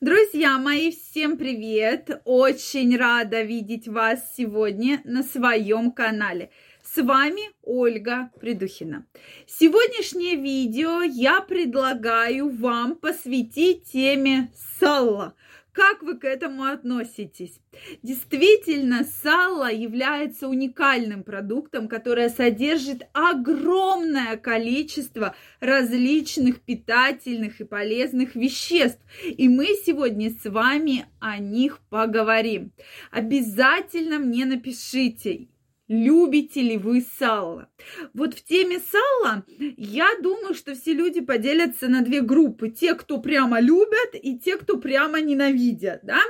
[0.00, 2.20] Друзья мои, всем привет!
[2.24, 6.50] Очень рада видеть вас сегодня на своем канале.
[6.94, 9.04] С вами Ольга Придухина.
[9.46, 14.50] Сегодняшнее видео я предлагаю вам посвятить теме
[14.80, 15.34] сала–
[15.78, 17.60] как вы к этому относитесь?
[18.02, 29.00] Действительно, сало является уникальным продуктом, которое содержит огромное количество различных питательных и полезных веществ.
[29.24, 32.72] И мы сегодня с вами о них поговорим.
[33.12, 35.46] Обязательно мне напишите,
[35.88, 37.68] любите ли вы сало.
[38.12, 39.44] Вот в теме сала
[39.76, 42.68] я думаю, что все люди поделятся на две группы.
[42.68, 46.20] Те, кто прямо любят, и те, кто прямо ненавидят, да.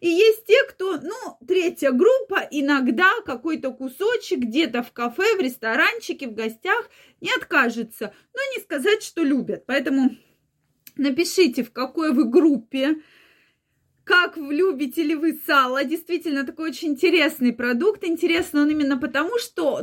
[0.00, 6.28] И есть те, кто, ну, третья группа, иногда какой-то кусочек где-то в кафе, в ресторанчике,
[6.28, 6.88] в гостях
[7.20, 8.14] не откажется.
[8.34, 9.64] Но не сказать, что любят.
[9.66, 10.16] Поэтому
[10.96, 13.02] напишите, в какой вы группе,
[14.28, 15.84] как любите ли вы сало?
[15.84, 18.04] Действительно, такой очень интересный продукт.
[18.04, 19.80] Интересно он именно потому, что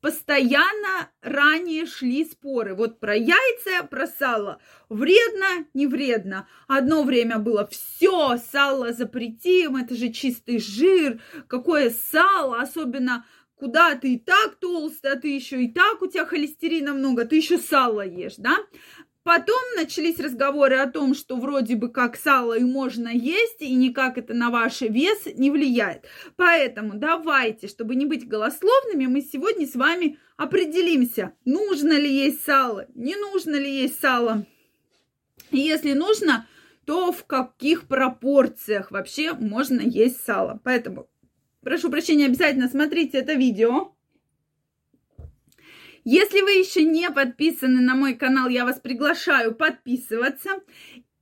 [0.00, 2.74] постоянно ранее шли споры.
[2.74, 4.60] Вот про яйца, про сало.
[4.88, 6.48] Вредно, не вредно.
[6.68, 11.20] Одно время было все, сало запретим, это же чистый жир.
[11.48, 13.26] Какое сало, особенно
[13.56, 17.58] куда ты и так толстая, ты еще и так у тебя холестерина много, ты еще
[17.58, 18.56] сало ешь, да?
[19.22, 24.16] Потом начались разговоры о том, что вроде бы как сало и можно есть, и никак
[24.16, 26.06] это на ваш вес не влияет.
[26.36, 32.86] Поэтому давайте, чтобы не быть голословными, мы сегодня с вами определимся, нужно ли есть сало,
[32.94, 34.46] не нужно ли есть сало.
[35.50, 36.46] И если нужно,
[36.86, 40.60] то в каких пропорциях вообще можно есть сало.
[40.64, 41.10] Поэтому,
[41.62, 43.92] прошу прощения, обязательно смотрите это видео.
[46.04, 50.50] Если вы еще не подписаны на мой канал, я вас приглашаю подписываться.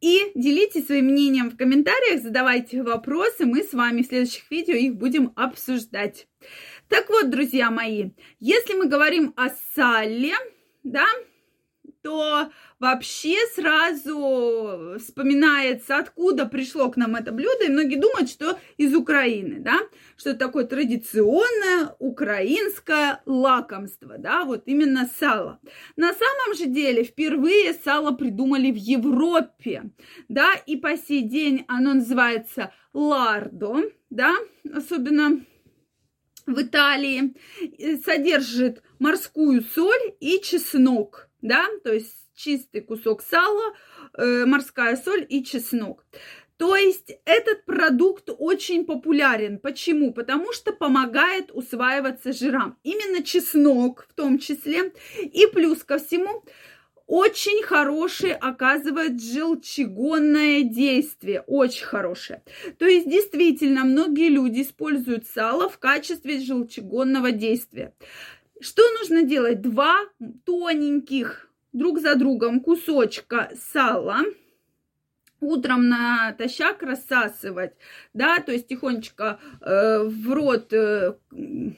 [0.01, 4.95] И делитесь своим мнением в комментариях, задавайте вопросы, мы с вами в следующих видео их
[4.95, 6.29] будем обсуждать.
[6.89, 10.35] Так вот, друзья мои, если мы говорим о сале,
[10.85, 11.05] да,
[12.03, 18.95] то вообще сразу вспоминается, откуда пришло к нам это блюдо, и многие думают, что из
[18.95, 19.79] Украины, да,
[20.17, 25.61] что это такое традиционное украинское лакомство, да, вот именно сало.
[25.97, 29.91] На самом же деле впервые сало придумали в Европе,
[30.29, 34.35] да, и по сей день оно называется лардо, да,
[34.73, 35.45] особенно
[36.47, 37.35] в Италии,
[38.03, 43.75] содержит морскую соль и чеснок– да, то есть чистый кусок сала,
[44.15, 46.05] э, морская соль и чеснок.
[46.57, 49.59] То есть этот продукт очень популярен.
[49.59, 50.13] Почему?
[50.13, 52.77] Потому что помогает усваиваться жирам.
[52.83, 54.93] Именно чеснок в том числе.
[55.23, 56.43] И плюс ко всему,
[57.09, 62.43] очень хорошее оказывает желчегонное действие, очень хорошее.
[62.79, 67.95] То есть действительно многие люди используют сало в качестве желчегонного действия.
[68.61, 69.61] Что нужно делать?
[69.61, 69.97] Два
[70.45, 74.23] тоненьких друг за другом кусочка сала
[75.41, 77.73] утром натощак рассасывать,
[78.15, 81.15] да, то есть тихонечко э, в рот э,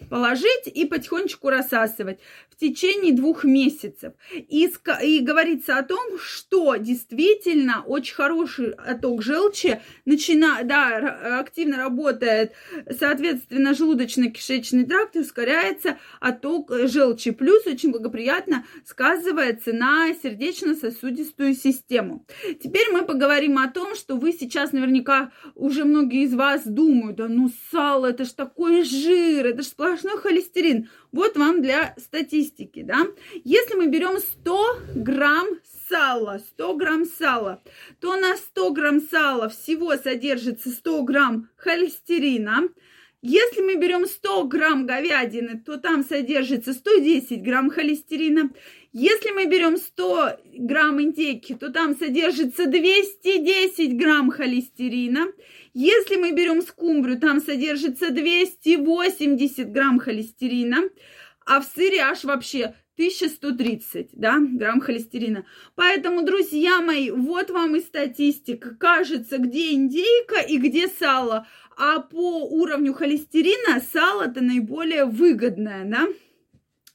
[0.08, 2.20] положить и потихонечку рассасывать
[2.60, 4.12] течение двух месяцев.
[4.32, 4.70] И,
[5.02, 12.52] и говорится о том, что действительно очень хороший отток желчи, начина, да, активно работает,
[12.98, 17.30] соответственно, желудочно-кишечный тракт и ускоряется отток желчи.
[17.30, 22.26] Плюс очень благоприятно сказывается на сердечно-сосудистую систему.
[22.62, 27.28] Теперь мы поговорим о том, что вы сейчас наверняка уже многие из вас думают, да
[27.28, 30.88] ну сало, это ж такой жир, это ж сплошной холестерин.
[31.12, 33.06] Вот вам для статистики, да.
[33.44, 35.46] Если мы берем 100 грамм
[35.88, 37.62] сала, 100 грамм сала,
[38.00, 42.68] то на 100 грамм сала всего содержится 100 грамм холестерина.
[43.22, 48.50] Если мы берем 100 грамм говядины, то там содержится 110 грамм холестерина.
[48.92, 55.26] Если мы берем 100 грамм индейки, то там содержится 210 грамм холестерина.
[55.74, 60.88] Если мы берем скумбрию, там содержится 280 грамм холестерина,
[61.44, 65.46] а в сыре аж вообще 1130 да, грамм холестерина.
[65.74, 68.74] Поэтому, друзья мои, вот вам и статистика.
[68.74, 71.46] Кажется, где индейка и где сало.
[71.78, 76.08] А по уровню холестерина сало-то наиболее выгодное, да.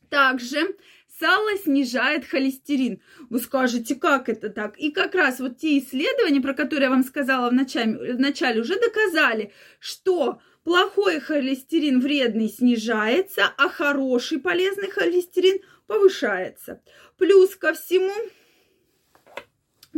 [0.09, 0.75] Также
[1.19, 3.01] Сало снижает холестерин.
[3.29, 4.77] Вы скажете, как это так?
[4.77, 8.59] И как раз вот те исследования, про которые я вам сказала в начале, в начале
[8.59, 16.81] уже доказали, что плохой холестерин вредный снижается, а хороший полезный холестерин повышается.
[17.17, 18.13] Плюс ко всему,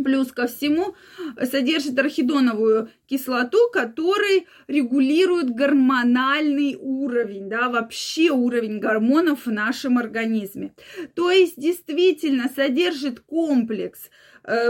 [0.03, 0.95] Плюс ко всему
[1.41, 10.75] содержит архидоновую кислоту, который регулирует гормональный уровень, да, вообще уровень гормонов в нашем организме.
[11.15, 14.11] То есть действительно содержит комплекс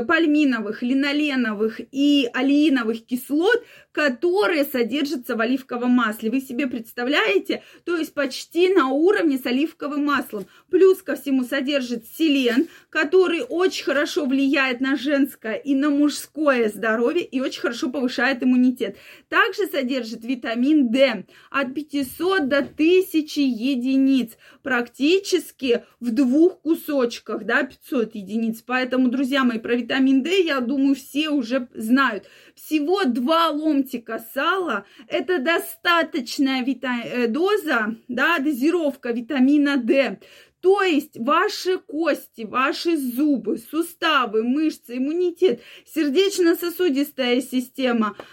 [0.08, 6.30] пальминовых, линоленовых и алииновых кислот, которые содержатся в оливковом масле.
[6.30, 7.64] Вы себе представляете?
[7.84, 10.46] То есть почти на уровне с оливковым маслом.
[10.70, 17.24] Плюс ко всему содержит селен, который очень хорошо влияет на женское и на мужское здоровье
[17.24, 18.98] и очень хорошо повышает иммунитет.
[19.30, 28.16] Также содержит витамин D от 500 до 1000 единиц, практически в двух кусочках, да, 500
[28.16, 28.64] единиц.
[28.66, 32.30] Поэтому, друзья мои, про витамин D, я думаю, все уже знают.
[32.56, 37.02] Всего два ломтика сала– это достаточная вита...
[37.04, 40.22] Э, доза, да, дозировка витамина D.
[40.62, 48.16] То есть ваши кости, ваши зубы, суставы, мышцы, иммунитет, сердечно-сосудистая система–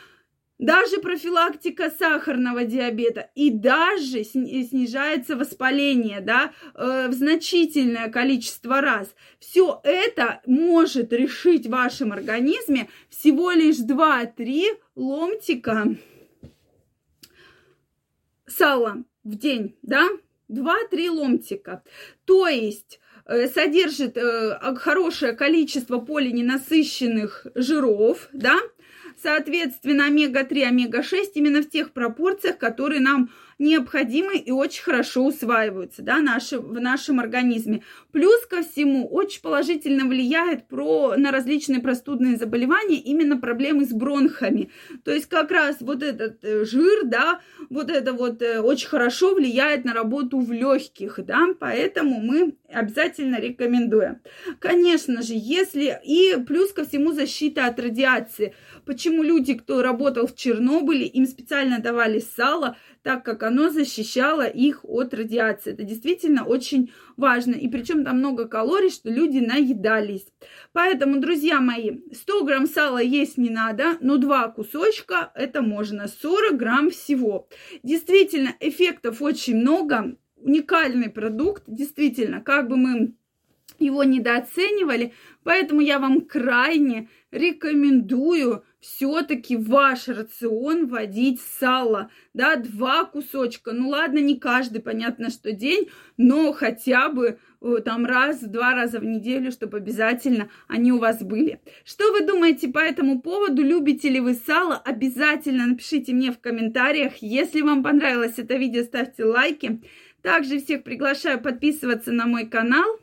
[0.59, 9.15] даже профилактика сахарного диабета и даже снижается воспаление, да, э, в значительное количество раз.
[9.41, 15.97] Все это может решить в вашем организме всего лишь 2-3 ломтика
[18.47, 20.09] сала в день, да,
[20.49, 21.83] 2-3 ломтика.
[22.25, 28.59] То есть э, содержит э, хорошее количество полиненасыщенных жиров, да,
[29.23, 36.19] Соответственно, омега-3, омега-6 именно в тех пропорциях, которые нам необходимы и очень хорошо усваиваются да,
[36.19, 37.83] наши, в нашем организме.
[38.13, 44.71] Плюс ко всему очень положительно влияет про, на различные простудные заболевания именно проблемы с бронхами.
[45.05, 47.41] То есть как раз вот этот э, жир, да,
[47.71, 53.41] вот это вот э, очень хорошо влияет на работу в легких, да, поэтому мы обязательно
[53.41, 54.21] рекомендуем.
[54.59, 58.55] Конечно же, если и плюс ко всему защита от радиации.
[58.85, 64.81] Почему люди, кто работал в Чернобыле, им специально давали сало, так как оно защищало их
[64.83, 65.75] от радиации.
[65.75, 67.53] Это действительно очень важно.
[67.53, 70.27] И причем там много калорий, что люди наедались.
[70.73, 76.57] Поэтому, друзья мои, 100 грамм сала есть не надо, но два кусочка это можно, 40
[76.57, 77.47] грамм всего.
[77.83, 80.17] Действительно, эффектов очень много.
[80.37, 83.15] Уникальный продукт, действительно, как бы мы
[83.79, 85.13] его недооценивали.
[85.43, 93.73] Поэтому я вам крайне рекомендую все-таки ваш рацион вводить сало, да, два кусочка.
[93.73, 99.01] Ну ладно, не каждый, понятно, что день, но хотя бы э, там раз, два раза
[99.01, 101.61] в неделю, чтобы обязательно они у вас были.
[101.85, 103.63] Что вы думаете по этому поводу?
[103.63, 104.77] Любите ли вы сало?
[104.77, 107.17] Обязательно напишите мне в комментариях.
[107.21, 109.81] Если вам понравилось это видео, ставьте лайки.
[110.23, 112.99] Также всех приглашаю подписываться на мой канал.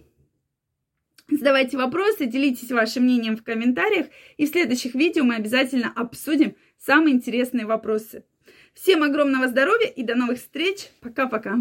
[1.32, 7.16] Задавайте вопросы, делитесь вашим мнением в комментариях, и в следующих видео мы обязательно обсудим самые
[7.16, 8.26] интересные вопросы.
[8.74, 10.90] Всем огромного здоровья и до новых встреч.
[11.00, 11.60] Пока-пока.